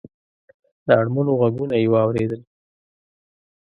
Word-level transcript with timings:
د 0.85 0.87
اړمنو 0.99 1.31
غږونه 1.39 1.75
یې 1.81 1.87
واورېدل. 1.93 2.41